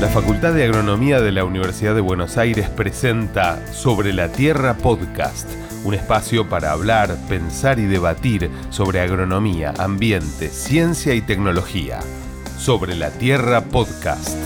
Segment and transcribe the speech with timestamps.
[0.00, 5.48] La Facultad de Agronomía de la Universidad de Buenos Aires presenta Sobre la Tierra Podcast,
[5.84, 12.00] un espacio para hablar, pensar y debatir sobre agronomía, ambiente, ciencia y tecnología.
[12.58, 14.36] Sobre la Tierra Podcast.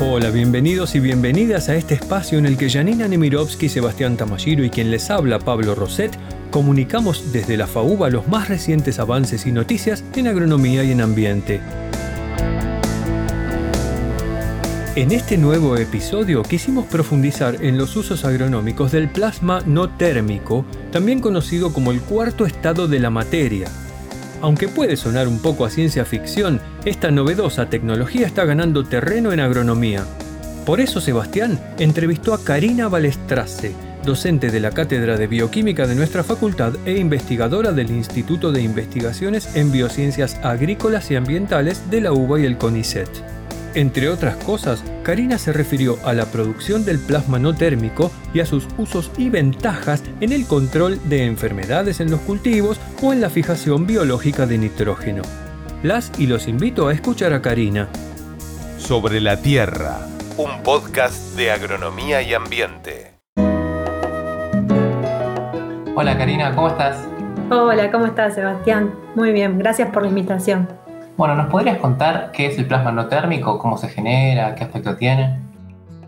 [0.00, 4.70] Hola, bienvenidos y bienvenidas a este espacio en el que Janina Nemirovsky, Sebastián Tamashiro y
[4.70, 6.16] quien les habla, Pablo Roset,
[6.52, 11.60] comunicamos desde la FAUBA los más recientes avances y noticias en agronomía y en ambiente.
[14.96, 21.20] En este nuevo episodio quisimos profundizar en los usos agronómicos del plasma no térmico, también
[21.20, 23.68] conocido como el cuarto estado de la materia,
[24.42, 29.40] aunque puede sonar un poco a ciencia ficción, esta novedosa tecnología está ganando terreno en
[29.40, 30.04] agronomía.
[30.64, 33.72] Por eso Sebastián entrevistó a Karina Balestrace,
[34.04, 39.56] docente de la Cátedra de Bioquímica de nuestra facultad e investigadora del Instituto de Investigaciones
[39.56, 43.39] en Biociencias Agrícolas y Ambientales de la UBA y el CONICET.
[43.74, 48.46] Entre otras cosas, Karina se refirió a la producción del plasma no térmico y a
[48.46, 53.30] sus usos y ventajas en el control de enfermedades en los cultivos o en la
[53.30, 55.22] fijación biológica de nitrógeno.
[55.84, 57.88] Las y los invito a escuchar a Karina.
[58.76, 60.00] Sobre la Tierra,
[60.36, 63.14] un podcast de agronomía y ambiente.
[65.94, 66.96] Hola Karina, ¿cómo estás?
[67.50, 68.92] Hola, ¿cómo estás Sebastián?
[69.14, 70.79] Muy bien, gracias por la invitación.
[71.20, 74.96] Bueno, ¿nos podrías contar qué es el plasma no térmico, cómo se genera, qué aspecto
[74.96, 75.38] tiene?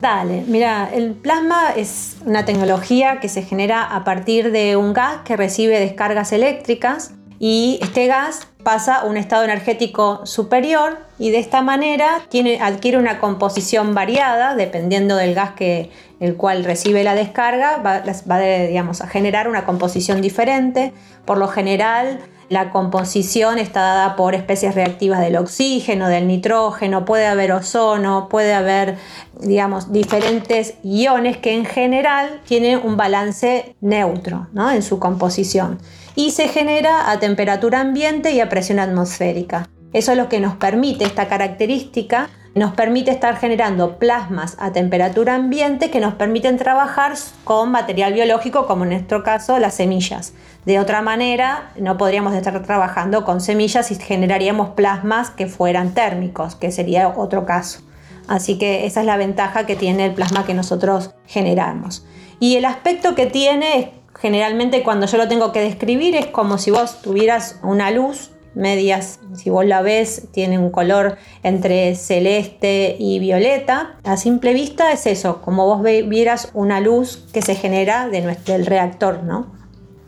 [0.00, 5.22] Dale, mira, el plasma es una tecnología que se genera a partir de un gas
[5.24, 11.40] que recibe descargas eléctricas y este gas pasa a un estado energético superior y de
[11.40, 17.16] esta manera tiene, adquiere una composición variada dependiendo del gas que el cual recibe la
[17.16, 20.92] descarga va, va digamos, a generar una composición diferente.
[21.24, 27.26] Por lo general la composición está dada por especies reactivas del oxígeno, del nitrógeno, puede
[27.26, 28.98] haber ozono, puede haber,
[29.40, 35.78] digamos, diferentes iones que en general tienen un balance neutro en su composición
[36.16, 39.68] y se genera a temperatura ambiente y a presión atmosférica.
[39.92, 45.36] Eso es lo que nos permite esta característica nos permite estar generando plasmas a temperatura
[45.36, 50.32] ambiente que nos permiten trabajar con material biológico, como en nuestro caso las semillas.
[50.64, 56.56] De otra manera, no podríamos estar trabajando con semillas y generaríamos plasmas que fueran térmicos,
[56.56, 57.80] que sería otro caso.
[58.26, 62.04] Así que esa es la ventaja que tiene el plasma que nosotros generamos.
[62.40, 66.70] Y el aspecto que tiene, generalmente cuando yo lo tengo que describir, es como si
[66.70, 73.18] vos tuvieras una luz medias, si vos la ves, tiene un color entre celeste y
[73.18, 73.96] violeta.
[74.04, 78.54] A simple vista es eso, como vos vieras una luz que se genera de nuestro,
[78.54, 79.46] del reactor, ¿no?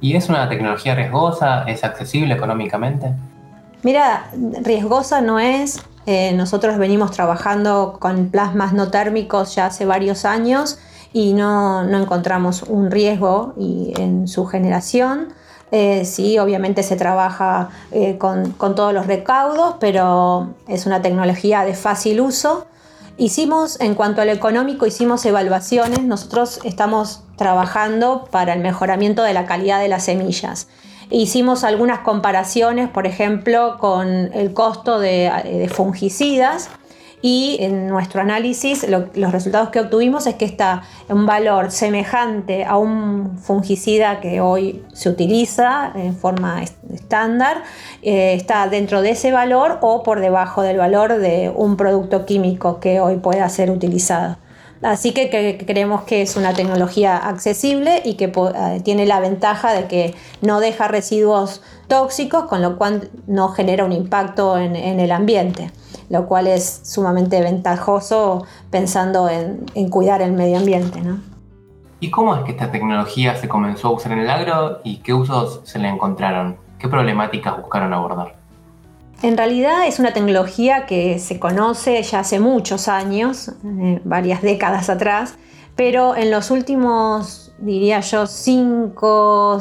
[0.00, 1.62] ¿Y es una tecnología riesgosa?
[1.62, 3.12] ¿Es accesible económicamente?
[3.82, 4.30] Mira,
[4.62, 5.80] riesgosa no es.
[6.06, 10.78] Eh, nosotros venimos trabajando con plasmas no térmicos ya hace varios años
[11.12, 15.28] y no, no encontramos un riesgo en su generación.
[15.74, 21.72] Eh, sí, obviamente se trabaja eh, con, todos los recaudos, pero es una tecnología de
[21.72, 22.66] fácil uso.
[23.16, 26.02] Hicimos, en cuanto al económico, hicimos evaluaciones.
[26.02, 30.68] Nosotros estamos trabajando para el mejoramiento de la calidad de las semillas.
[31.08, 36.68] Hicimos algunas comparaciones, por ejemplo, con el costo de fungicidas
[37.22, 42.76] y en nuestro análisis los resultados que obtuvimos es que está un valor semejante a
[42.76, 47.62] un fungicida que hoy se utiliza en forma estándar,
[48.02, 52.80] eh, está dentro de ese valor o por debajo del valor de un producto químico
[52.80, 54.36] que hoy pueda ser utilizado.
[54.82, 55.30] Así que,
[55.64, 60.58] creemos que es una tecnología accesible y que eh, tiene la ventaja de que no
[60.58, 65.70] deja residuos tóxicos, con lo cual no genera un impacto en el ambiente
[66.12, 71.00] lo cual es sumamente ventajoso pensando en, cuidar el medio ambiente.
[71.00, 71.18] ¿no?
[72.00, 75.14] ¿Y cómo es que esta tecnología se comenzó a usar en el agro y qué
[75.14, 76.58] usos se le encontraron?
[76.78, 78.36] ¿Qué problemáticas buscaron abordar?
[79.22, 84.90] En realidad es una tecnología que se conoce ya hace muchos años, eh, varias décadas
[84.90, 85.36] atrás,
[85.76, 89.58] pero en los últimos, diría yo, cinco,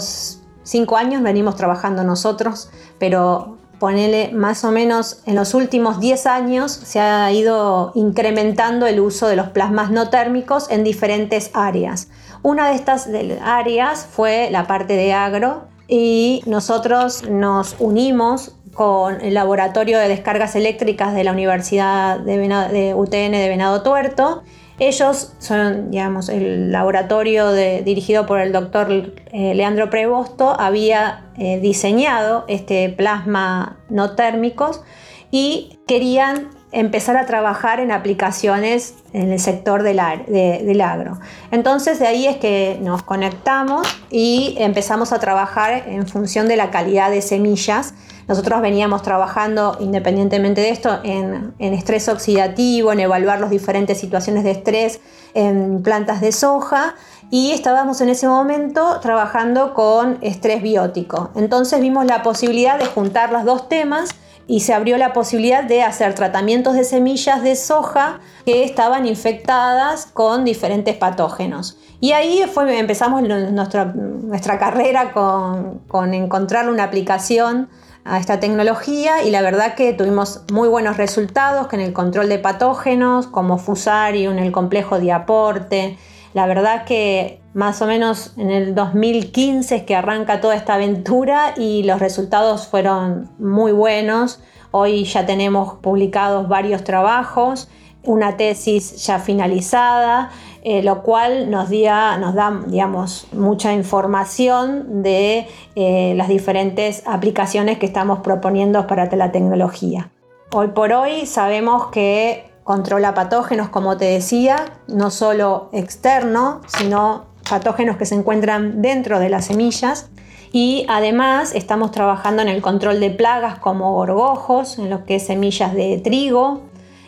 [0.64, 2.70] cinco años venimos trabajando nosotros,
[3.00, 9.00] pero ponele más o menos en los últimos 10 años se ha ido incrementando el
[9.00, 12.08] uso de los plasmas no térmicos en diferentes áreas.
[12.44, 13.10] Una de estas
[13.44, 20.56] áreas fue la parte de agro y nosotros nos unimos con el laboratorio de descargas
[20.56, 24.44] eléctricas de la Universidad de, UTN de Venado Tuerto
[24.82, 32.46] ellos son, digamos, el laboratorio dirigido por el doctor eh, Leandro Prevosto había eh, diseñado
[32.48, 34.82] este plasma no térmicos
[35.30, 41.20] y querían empezar a trabajar en aplicaciones en el sector del, del, agro.
[41.52, 46.72] Entonces de ahí es que nos conectamos y empezamos a trabajar en función de la
[46.72, 47.94] calidad de semillas.
[48.28, 54.52] Nosotros veníamos trabajando independientemente de esto en, estrés oxidativo, en evaluar las diferentes situaciones de
[54.52, 55.00] estrés
[55.34, 56.96] en plantas de soja
[57.30, 61.32] y estábamos en ese momento trabajando con estrés biótico.
[61.36, 64.10] Entonces vimos la posibilidad de juntar los dos temas
[64.48, 70.08] y se abrió la posibilidad de hacer tratamientos de semillas de soja que estaban infectadas
[70.08, 71.78] con diferentes patógenos.
[72.02, 77.70] Y ahí fue, empezamos nuestra, nuestra carrera con, con encontrar una aplicación
[78.04, 82.30] a esta tecnología y la verdad que tuvimos muy buenos resultados que en el control
[82.30, 85.98] de patógenos como Fusarium, el complejo de aporte.
[86.34, 91.54] La verdad que más o menos en el 2015 es que arranca toda esta aventura
[91.58, 94.40] y los resultados fueron muy buenos.
[94.72, 97.68] Hoy ya tenemos publicados varios trabajos,
[98.04, 100.32] una tesis ya finalizada,
[100.64, 107.88] eh, lo cual nos, nos da digamos, mucha información de eh, las diferentes aplicaciones que
[107.88, 110.12] estamos proponiendo para la tecnología.
[110.54, 117.98] Hoy por hoy sabemos que controla patógenos, como te decía, no solo externo, sino patógenos
[117.98, 120.10] que se encuentran dentro de las semillas.
[120.54, 125.26] Y además estamos trabajando en el control de plagas como gorgojos, en lo que es
[125.26, 126.62] semillas de trigo.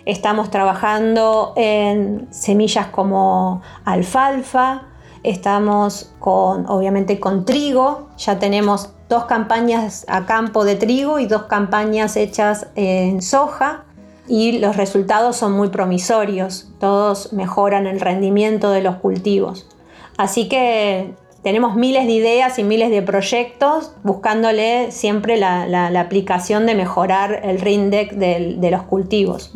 [0.05, 4.83] Estamos trabajando en semillas como alfalfa.
[5.23, 8.09] Estamos con, obviamente, con trigo.
[8.17, 13.85] Ya tenemos dos campañas a campo de trigo y dos campañas hechas en soja
[14.27, 19.67] y los resultados son muy promisorios, todos mejoran el rendimiento de los cultivos.
[20.17, 26.75] Así que tenemos miles de ideas y miles de proyectos buscándole siempre la, aplicación de
[26.75, 29.51] mejorar el RINDEC de, los cultivos.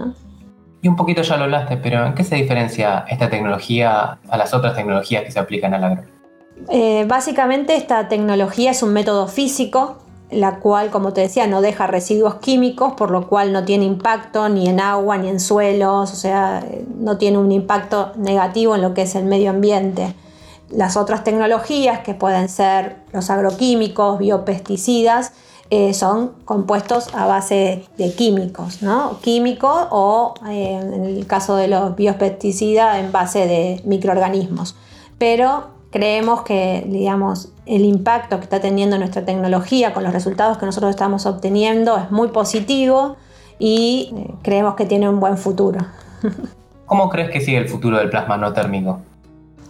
[0.88, 4.76] Un poquito ya lo hablaste, pero ¿en qué se diferencia esta tecnología a las otras
[4.76, 6.04] tecnologías que se aplican al agro?
[6.70, 9.98] Eh, básicamente esta tecnología es un método físico
[10.30, 14.50] la cual, como te decía, no deja residuos químicos, por lo cual no tiene impacto
[14.50, 16.66] ni en agua ni en suelos, o sea,
[16.98, 20.14] no tiene un impacto negativo en lo que es el medio ambiente.
[20.70, 25.32] Las otras tecnologías, que pueden ser los agroquímicos, biopesticidas,
[25.70, 29.20] eh, son compuestos a base de químicos, ¿no?
[29.22, 34.76] Químico o, eh, en el caso de los biopesticidas, en base de microorganismos.
[35.18, 40.66] Pero creemos que, digamos, el impacto que está teniendo nuestra tecnología con los resultados que
[40.66, 43.18] nosotros estamos obteniendo es muy positivo
[43.60, 45.80] y eh, creemos que tiene un buen futuro.
[46.86, 49.02] ¿Cómo crees que sigue el futuro del plasma no térmico?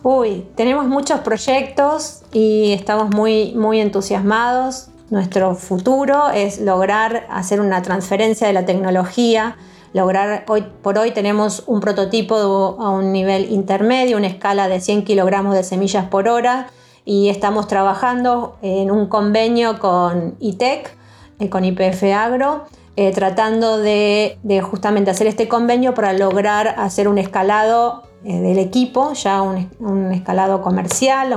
[0.03, 4.89] Uy, tenemos muchos proyectos y estamos muy, muy entusiasmados.
[5.09, 9.55] Nuestro futuro es lograr hacer una transferencia de la tecnología
[9.93, 15.03] lograr, hoy por hoy tenemos un prototipo a un nivel intermedio, una escala de 100
[15.03, 16.67] kilogramos de semillas por hora
[17.05, 20.95] y estamos trabajando en un convenio con ITEC,
[21.39, 22.65] eh, con IPF Agro,
[22.95, 29.13] eh, tratando de, justamente hacer este convenio para lograr hacer un escalado eh, del equipo,
[29.13, 31.33] ya un, escalado comercial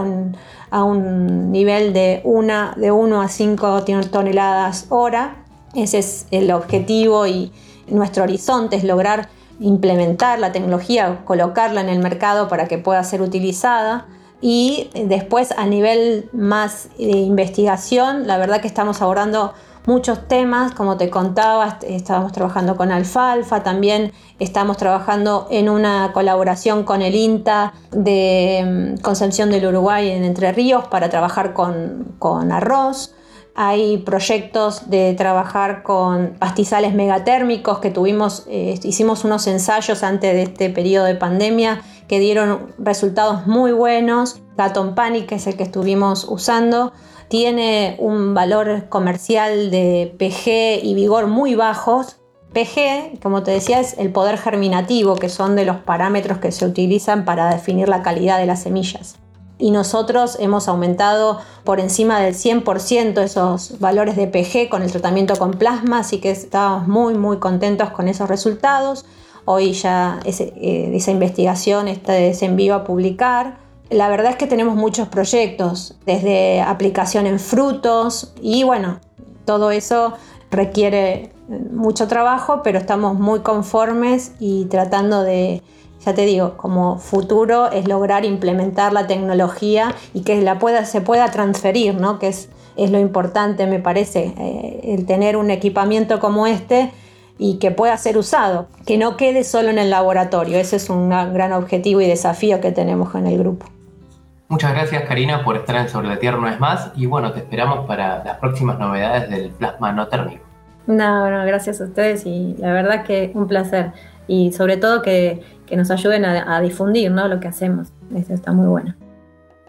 [0.70, 5.44] a un, nivel de 1 de a 5 toneladas hora.
[5.74, 7.52] Ese es el objetivo y,
[7.88, 13.20] nuestro horizonte es lograr implementar la tecnología, colocarla en el mercado para que pueda ser
[13.20, 14.06] utilizada.
[14.40, 19.52] Y después a nivel más de investigación, la verdad que estamos abordando
[19.90, 26.84] muchos temas, como te contaba, estábamos trabajando con Alfalfa, también estamos trabajando en una colaboración
[26.84, 32.52] con el INTA de mm, Concepción del Uruguay en Entre Ríos para trabajar con, con
[32.52, 33.16] arroz.
[33.56, 40.42] Hay proyectos de trabajar con pastizales megatérmicos que tuvimos, eh, hicimos unos ensayos antes de
[40.42, 44.40] este periodo de pandemia que dieron resultados muy buenos.
[44.56, 46.92] Gaton Panic, que es el que estuvimos usando,
[47.30, 52.18] tiene un valor comercial de PG y vigor muy bajos.
[52.52, 56.66] PG, como te decía, es el poder germinativo, que son de los parámetros que se
[56.66, 59.16] utilizan para definir la calidad de las semillas
[59.60, 65.36] y nosotros hemos aumentado por encima del 100% esos valores de PG con el tratamiento
[65.36, 69.04] con plasma, así que estábamos muy muy contentos con esos resultados.
[69.44, 73.58] Hoy ya eh, esa investigación está, se envió a publicar.
[73.90, 79.00] La verdad es que tenemos muchos proyectos, desde aplicación en frutos y bueno,
[79.44, 80.14] todo eso
[80.50, 85.62] requiere mucho trabajo, pero estamos muy conformes y tratando de
[86.04, 91.00] ya te digo, como futuro es lograr implementar la tecnología y que la pueda, se
[91.00, 92.18] pueda transferir, ¿no?
[92.18, 96.90] que es, es lo importante, me parece, eh, el tener un equipamiento como este
[97.38, 100.58] y que pueda ser usado, que no quede solo en el laboratorio.
[100.58, 103.66] Ese es un gran objetivo y desafío que tenemos en el grupo.
[104.50, 107.38] Muchas gracias Karina por estar en Sobre la Tierra una vez más y bueno, te
[107.38, 110.44] esperamos para las próximas novedades del plasma no térmico.
[110.88, 113.92] No, bueno, gracias a ustedes y la verdad que un placer
[114.26, 115.40] y sobre todo que,
[115.70, 117.28] nos ayuden a, difundir ¿no?
[117.28, 117.92] lo que hacemos.
[118.12, 118.96] Eso está muy bueno.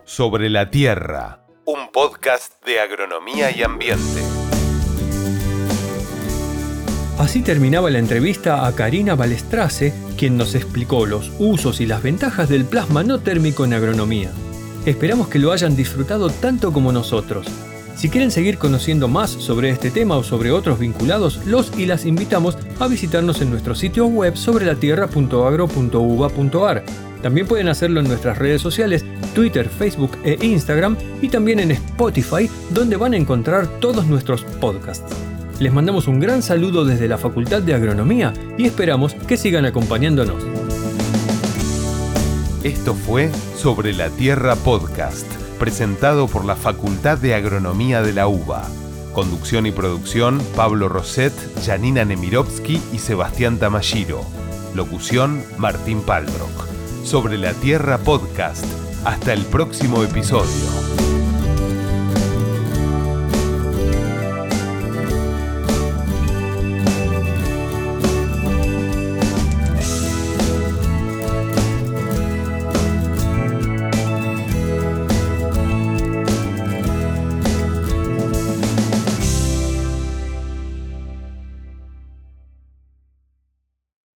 [0.04, 4.20] Sobre la Tierra, un podcast de agronomía y ambiente.
[7.20, 12.50] Así terminaba la entrevista a Karina Balestrace, quien nos explicó los usos y las ventajas
[12.50, 14.32] del plasma no térmico en agronomía.
[14.86, 17.48] Esperamos que lo hayan disfrutado tanto como nosotros.
[17.96, 22.08] Si quieren seguir conociendo más sobre este tema o sobre otros vinculados, los y las
[22.08, 26.84] invitamos a visitarnos en nuestro sitio web sobre la tierra.agro.uva.ar.
[27.22, 32.50] También pueden hacerlo en nuestras redes sociales, Twitter, Facebook e Instagram y también en Spotify,
[32.72, 35.16] donde van a encontrar todos nuestros podcasts.
[35.60, 40.44] Les mandamos un gran saludo desde la Facultad de Agronomía y esperamos que sigan acompañándonos.
[42.64, 45.26] Esto fue Sobre la Tierra Podcast,
[45.58, 48.70] presentado por la Facultad de Agronomía de la UBA.
[49.14, 51.34] Conducción y producción, Pablo Roset,
[51.66, 54.22] Janina Nemirovsky y Sebastián Tamashiro.
[54.76, 56.68] Locución, Martín Palbrock.
[57.04, 58.66] Sobre la Tierra Podcast.
[59.06, 61.21] Hasta el próximo episodio.